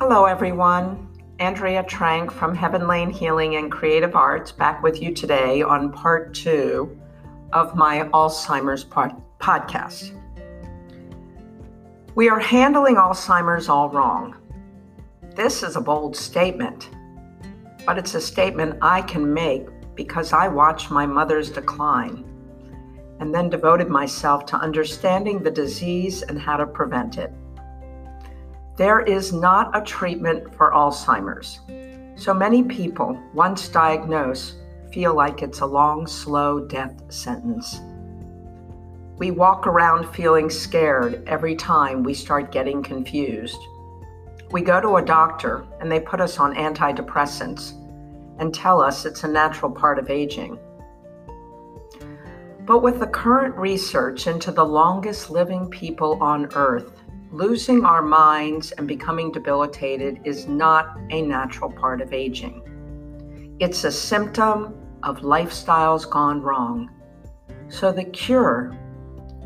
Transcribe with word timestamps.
Hello, 0.00 0.24
everyone. 0.24 1.08
Andrea 1.40 1.82
Trank 1.82 2.32
from 2.32 2.54
Heaven 2.54 2.88
Lane 2.88 3.10
Healing 3.10 3.56
and 3.56 3.70
Creative 3.70 4.16
Arts 4.16 4.50
back 4.50 4.82
with 4.82 5.02
you 5.02 5.12
today 5.12 5.60
on 5.60 5.92
part 5.92 6.32
two 6.32 6.98
of 7.52 7.76
my 7.76 8.08
Alzheimer's 8.14 8.82
pod- 8.82 9.22
podcast. 9.38 10.18
We 12.14 12.30
are 12.30 12.40
handling 12.40 12.94
Alzheimer's 12.94 13.68
all 13.68 13.90
wrong. 13.90 14.36
This 15.36 15.62
is 15.62 15.76
a 15.76 15.82
bold 15.82 16.16
statement, 16.16 16.88
but 17.84 17.98
it's 17.98 18.14
a 18.14 18.22
statement 18.22 18.78
I 18.80 19.02
can 19.02 19.34
make 19.34 19.66
because 19.96 20.32
I 20.32 20.48
watched 20.48 20.90
my 20.90 21.04
mother's 21.04 21.50
decline 21.50 22.24
and 23.20 23.34
then 23.34 23.50
devoted 23.50 23.90
myself 23.90 24.46
to 24.46 24.56
understanding 24.56 25.42
the 25.42 25.50
disease 25.50 26.22
and 26.22 26.38
how 26.40 26.56
to 26.56 26.66
prevent 26.66 27.18
it. 27.18 27.30
There 28.80 29.00
is 29.00 29.30
not 29.30 29.76
a 29.76 29.82
treatment 29.82 30.54
for 30.54 30.70
Alzheimer's. 30.70 31.60
So 32.16 32.32
many 32.32 32.62
people, 32.62 33.20
once 33.34 33.68
diagnosed, 33.68 34.54
feel 34.90 35.14
like 35.14 35.42
it's 35.42 35.60
a 35.60 35.66
long, 35.66 36.06
slow 36.06 36.66
death 36.66 36.94
sentence. 37.12 37.78
We 39.18 39.32
walk 39.32 39.66
around 39.66 40.08
feeling 40.14 40.48
scared 40.48 41.22
every 41.26 41.56
time 41.56 42.02
we 42.02 42.14
start 42.14 42.52
getting 42.52 42.82
confused. 42.82 43.60
We 44.50 44.62
go 44.62 44.80
to 44.80 44.96
a 44.96 45.04
doctor 45.04 45.66
and 45.78 45.92
they 45.92 46.00
put 46.00 46.22
us 46.22 46.38
on 46.38 46.54
antidepressants 46.54 47.72
and 48.38 48.54
tell 48.54 48.80
us 48.80 49.04
it's 49.04 49.24
a 49.24 49.28
natural 49.28 49.70
part 49.70 49.98
of 49.98 50.08
aging. 50.08 50.58
But 52.64 52.82
with 52.82 52.98
the 52.98 53.08
current 53.08 53.54
research 53.56 54.26
into 54.26 54.50
the 54.50 54.64
longest 54.64 55.28
living 55.28 55.68
people 55.68 56.16
on 56.22 56.50
earth, 56.54 56.94
Losing 57.32 57.84
our 57.84 58.02
minds 58.02 58.72
and 58.72 58.88
becoming 58.88 59.30
debilitated 59.30 60.20
is 60.24 60.48
not 60.48 60.98
a 61.10 61.22
natural 61.22 61.70
part 61.70 62.00
of 62.00 62.12
aging. 62.12 63.56
It's 63.60 63.84
a 63.84 63.92
symptom 63.92 64.74
of 65.04 65.20
lifestyles 65.20 66.10
gone 66.10 66.42
wrong. 66.42 66.90
So 67.68 67.92
the 67.92 68.02
cure 68.02 68.76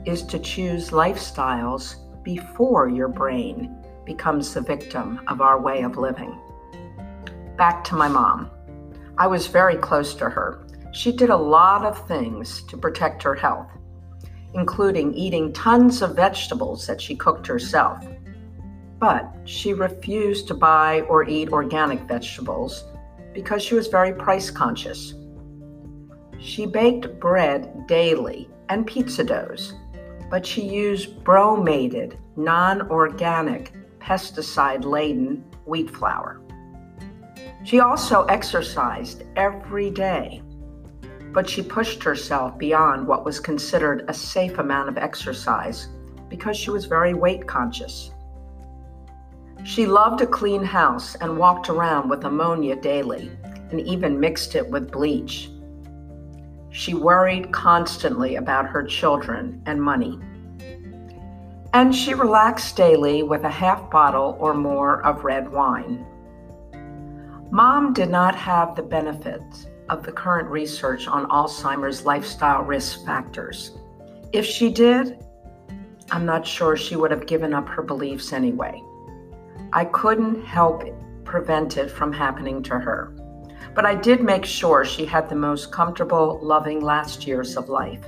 is 0.06 0.22
to 0.22 0.38
choose 0.38 0.90
lifestyles 0.90 1.96
before 2.22 2.88
your 2.88 3.08
brain 3.08 3.76
becomes 4.06 4.54
the 4.54 4.62
victim 4.62 5.20
of 5.28 5.42
our 5.42 5.60
way 5.60 5.82
of 5.82 5.98
living. 5.98 6.40
Back 7.58 7.84
to 7.84 7.96
my 7.96 8.08
mom. 8.08 8.50
I 9.18 9.26
was 9.26 9.46
very 9.46 9.76
close 9.76 10.14
to 10.14 10.30
her. 10.30 10.66
She 10.92 11.12
did 11.12 11.28
a 11.28 11.36
lot 11.36 11.84
of 11.84 12.08
things 12.08 12.62
to 12.62 12.78
protect 12.78 13.22
her 13.24 13.34
health 13.34 13.68
including 14.54 15.12
eating 15.14 15.52
tons 15.52 16.00
of 16.02 16.16
vegetables 16.16 16.86
that 16.86 17.00
she 17.00 17.16
cooked 17.16 17.46
herself. 17.46 18.04
But 18.98 19.34
she 19.44 19.74
refused 19.74 20.46
to 20.48 20.54
buy 20.54 21.00
or 21.02 21.28
eat 21.28 21.50
organic 21.50 22.00
vegetables 22.02 22.84
because 23.32 23.62
she 23.62 23.74
was 23.74 23.88
very 23.88 24.12
price 24.12 24.50
conscious. 24.50 25.14
She 26.38 26.66
baked 26.66 27.18
bread 27.18 27.86
daily 27.86 28.48
and 28.68 28.86
pizza 28.86 29.24
doughs, 29.24 29.74
but 30.30 30.46
she 30.46 30.62
used 30.62 31.24
bromated, 31.24 32.16
non 32.36 32.82
organic, 32.90 33.72
pesticide 33.98 34.84
laden 34.84 35.44
wheat 35.66 35.90
flour. 35.90 36.40
She 37.64 37.80
also 37.80 38.24
exercised 38.26 39.24
every 39.36 39.90
day 39.90 40.42
but 41.34 41.50
she 41.50 41.62
pushed 41.62 42.02
herself 42.04 42.56
beyond 42.56 43.06
what 43.06 43.24
was 43.24 43.40
considered 43.40 44.04
a 44.06 44.14
safe 44.14 44.58
amount 44.58 44.88
of 44.88 44.96
exercise 44.96 45.88
because 46.28 46.56
she 46.56 46.70
was 46.70 46.84
very 46.84 47.12
weight 47.12 47.46
conscious. 47.48 48.12
She 49.64 49.84
loved 49.84 50.20
a 50.20 50.26
clean 50.26 50.62
house 50.62 51.16
and 51.16 51.36
walked 51.36 51.68
around 51.68 52.08
with 52.08 52.24
ammonia 52.24 52.76
daily 52.76 53.32
and 53.70 53.80
even 53.80 54.20
mixed 54.20 54.54
it 54.54 54.70
with 54.70 54.92
bleach. 54.92 55.50
She 56.70 56.94
worried 56.94 57.52
constantly 57.52 58.36
about 58.36 58.66
her 58.66 58.84
children 58.84 59.60
and 59.66 59.82
money. 59.82 60.20
And 61.72 61.92
she 61.92 62.14
relaxed 62.14 62.76
daily 62.76 63.24
with 63.24 63.42
a 63.42 63.50
half 63.50 63.90
bottle 63.90 64.36
or 64.38 64.54
more 64.54 65.04
of 65.04 65.24
red 65.24 65.50
wine. 65.50 66.06
Mom 67.50 67.92
did 67.92 68.10
not 68.10 68.36
have 68.36 68.76
the 68.76 68.82
benefits 68.82 69.66
of 69.88 70.02
the 70.02 70.12
current 70.12 70.48
research 70.48 71.06
on 71.06 71.26
Alzheimer's 71.28 72.04
lifestyle 72.04 72.62
risk 72.62 73.04
factors. 73.04 73.72
If 74.32 74.46
she 74.46 74.72
did, 74.72 75.24
I'm 76.10 76.26
not 76.26 76.46
sure 76.46 76.76
she 76.76 76.96
would 76.96 77.10
have 77.10 77.26
given 77.26 77.54
up 77.54 77.68
her 77.68 77.82
beliefs 77.82 78.32
anyway. 78.32 78.82
I 79.72 79.84
couldn't 79.86 80.44
help 80.44 80.84
prevent 81.24 81.76
it 81.76 81.90
from 81.90 82.12
happening 82.12 82.62
to 82.64 82.78
her, 82.78 83.12
but 83.74 83.84
I 83.84 83.94
did 83.94 84.22
make 84.22 84.44
sure 84.44 84.84
she 84.84 85.04
had 85.04 85.28
the 85.28 85.34
most 85.34 85.72
comfortable, 85.72 86.38
loving 86.42 86.80
last 86.80 87.26
years 87.26 87.56
of 87.56 87.68
life. 87.68 88.04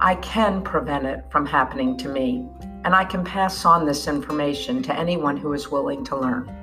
I 0.00 0.14
can 0.16 0.62
prevent 0.62 1.06
it 1.06 1.24
from 1.30 1.46
happening 1.46 1.96
to 1.98 2.08
me, 2.08 2.48
and 2.84 2.94
I 2.94 3.04
can 3.04 3.24
pass 3.24 3.64
on 3.64 3.86
this 3.86 4.08
information 4.08 4.82
to 4.84 4.98
anyone 4.98 5.36
who 5.36 5.52
is 5.52 5.70
willing 5.70 6.04
to 6.06 6.16
learn. 6.16 6.59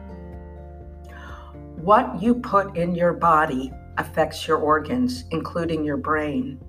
What 1.88 2.22
you 2.22 2.36
put 2.36 2.75
in 2.75 2.96
your 2.96 3.14
body 3.14 3.72
affects 3.98 4.46
your 4.46 4.58
organs, 4.58 5.24
including 5.31 5.86
your 5.86 5.96
brain. 5.96 6.59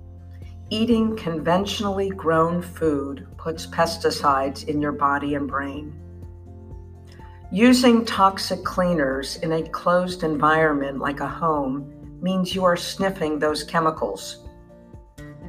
Eating 0.69 1.17
conventionally 1.17 2.09
grown 2.09 2.61
food 2.61 3.27
puts 3.35 3.67
pesticides 3.67 4.65
in 4.69 4.81
your 4.81 4.93
body 4.93 5.35
and 5.35 5.45
brain. 5.45 5.93
Using 7.51 8.05
toxic 8.05 8.63
cleaners 8.63 9.35
in 9.43 9.51
a 9.51 9.69
closed 9.71 10.23
environment 10.23 10.99
like 10.99 11.19
a 11.19 11.27
home 11.27 11.93
means 12.21 12.55
you 12.55 12.63
are 12.63 12.77
sniffing 12.77 13.39
those 13.39 13.65
chemicals. 13.65 14.47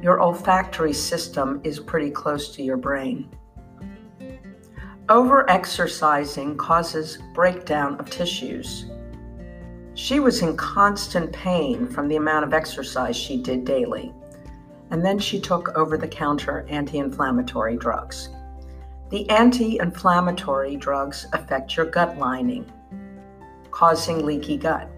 Your 0.01 0.21
olfactory 0.21 0.91
system 0.91 1.61
is 1.63 1.79
pretty 1.79 2.11
close 2.11 2.53
to 2.55 2.61
your 2.61 2.75
brain. 2.75 3.29
Over 5.07 5.49
exercising 5.49 6.57
causes 6.57 7.19
breakdown 7.33 7.97
of 8.01 8.09
tissues. 8.09 8.90
She 10.01 10.19
was 10.19 10.41
in 10.41 10.57
constant 10.57 11.31
pain 11.31 11.87
from 11.87 12.07
the 12.07 12.15
amount 12.15 12.43
of 12.43 12.55
exercise 12.55 13.15
she 13.15 13.37
did 13.37 13.63
daily. 13.63 14.11
And 14.89 15.05
then 15.05 15.19
she 15.19 15.39
took 15.39 15.77
over 15.77 15.95
the 15.95 16.07
counter 16.07 16.65
anti 16.69 16.97
inflammatory 16.97 17.77
drugs. 17.77 18.29
The 19.11 19.29
anti 19.29 19.77
inflammatory 19.77 20.75
drugs 20.75 21.27
affect 21.33 21.77
your 21.77 21.85
gut 21.85 22.17
lining, 22.17 22.65
causing 23.69 24.25
leaky 24.25 24.57
gut. 24.57 24.89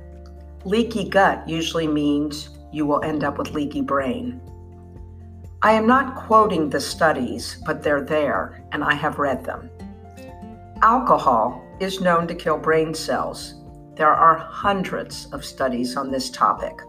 Leaky 0.63 1.09
gut 1.09 1.49
usually 1.49 1.85
means 1.85 2.57
you 2.71 2.85
will 2.85 3.03
end 3.03 3.25
up 3.25 3.37
with 3.37 3.51
leaky 3.51 3.81
brain. 3.81 4.39
I 5.61 5.73
am 5.73 5.85
not 5.85 6.15
quoting 6.15 6.69
the 6.69 6.79
studies, 6.79 7.61
but 7.65 7.83
they're 7.83 8.05
there 8.05 8.63
and 8.71 8.81
I 8.85 8.93
have 8.93 9.19
read 9.19 9.43
them. 9.43 9.69
Alcohol 10.81 11.61
is 11.81 11.99
known 11.99 12.25
to 12.27 12.35
kill 12.35 12.57
brain 12.57 12.93
cells 12.93 13.55
there 13.95 14.11
are 14.11 14.37
hundreds 14.37 15.27
of 15.33 15.45
studies 15.45 15.95
on 15.95 16.11
this 16.11 16.29
topic. 16.29 16.79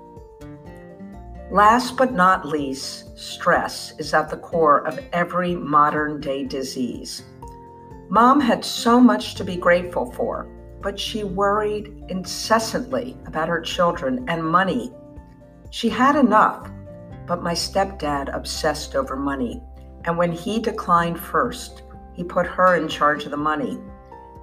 Last 1.51 1.97
but 1.97 2.13
not 2.13 2.47
least, 2.47 3.19
stress 3.19 3.93
is 3.99 4.15
at 4.15 4.31
the 4.31 4.39
core 4.39 4.87
of 4.87 4.99
every 5.13 5.55
modern 5.55 6.21
day 6.21 6.45
disease. 6.45 7.23
Mom 8.09 8.41
had 8.41 8.65
so 8.65 8.99
much 8.99 9.35
to 9.35 9.45
be 9.45 9.57
grateful 9.57 10.11
for, 10.13 10.49
but 10.81 10.99
she 10.99 11.25
worried 11.25 12.05
incessantly 12.09 13.17
about 13.27 13.49
her 13.49 13.61
children 13.61 14.25
and 14.29 14.43
money. 14.43 14.93
She 15.71 15.89
had 15.89 16.17
enough, 16.17 16.71
but 17.27 17.43
my 17.43 17.55
stepdad 17.55 18.35
obsessed 18.35 18.95
over 18.95 19.17
money. 19.17 19.63
And 20.05 20.17
when 20.17 20.33
he 20.33 20.61
declined 20.61 21.19
first, 21.19 21.83
he 22.15 22.25
put 22.25 22.47
her 22.47 22.77
in 22.77 22.89
charge 22.89 23.25
of 23.25 23.31
the 23.31 23.37
money. 23.37 23.79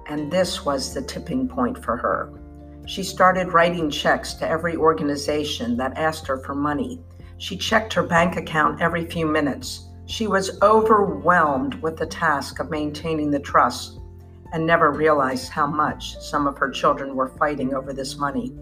And 0.06 0.30
this 0.30 0.64
was 0.64 0.92
the 0.92 1.02
tipping 1.02 1.48
point 1.48 1.82
for 1.82 1.96
her. 1.96 2.41
She 2.86 3.02
started 3.02 3.52
writing 3.52 3.90
checks 3.90 4.34
to 4.34 4.48
every 4.48 4.76
organization 4.76 5.76
that 5.76 5.96
asked 5.96 6.26
her 6.26 6.38
for 6.38 6.54
money. 6.54 7.00
She 7.38 7.56
checked 7.56 7.92
her 7.92 8.02
bank 8.02 8.36
account 8.36 8.80
every 8.80 9.06
few 9.06 9.26
minutes. 9.26 9.88
She 10.06 10.26
was 10.26 10.60
overwhelmed 10.62 11.74
with 11.76 11.96
the 11.96 12.06
task 12.06 12.58
of 12.58 12.70
maintaining 12.70 13.30
the 13.30 13.38
trust 13.38 14.00
and 14.52 14.66
never 14.66 14.90
realized 14.90 15.50
how 15.50 15.66
much 15.66 16.18
some 16.18 16.46
of 16.46 16.58
her 16.58 16.70
children 16.70 17.14
were 17.14 17.28
fighting 17.38 17.72
over 17.74 17.92
this 17.92 18.16
money. 18.16 18.52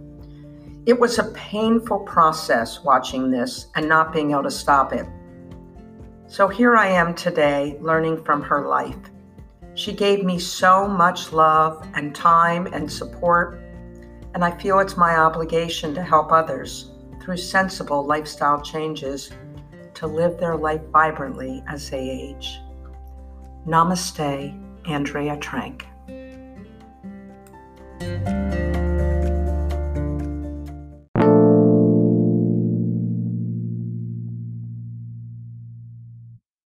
It 0.87 0.99
was 0.99 1.19
a 1.19 1.32
painful 1.32 2.00
process 2.00 2.82
watching 2.84 3.31
this 3.31 3.66
and 3.75 3.88
not 3.88 4.12
being 4.12 4.31
able 4.32 4.44
to 4.44 4.50
stop 4.50 4.93
it. 4.93 5.06
So 6.26 6.46
here 6.46 6.76
I 6.76 6.87
am 6.88 7.14
today 7.14 7.76
learning 7.81 8.23
from 8.23 8.43
her 8.43 8.69
life. 8.69 8.96
She 9.75 9.93
gave 9.93 10.25
me 10.25 10.38
so 10.38 10.87
much 10.87 11.32
love 11.32 11.87
and 11.94 12.14
time 12.14 12.66
and 12.66 12.90
support 12.90 13.61
and 14.34 14.44
I 14.44 14.56
feel 14.58 14.78
it's 14.78 14.96
my 14.96 15.16
obligation 15.16 15.94
to 15.94 16.02
help 16.02 16.32
others 16.32 16.90
through 17.22 17.36
sensible 17.36 18.04
lifestyle 18.06 18.60
changes 18.62 19.30
to 19.94 20.06
live 20.06 20.38
their 20.38 20.56
life 20.56 20.82
vibrantly 20.92 21.62
as 21.68 21.90
they 21.90 22.08
age. 22.08 22.60
Namaste, 23.66 24.88
Andrea 24.88 25.36
Trank. 25.36 25.84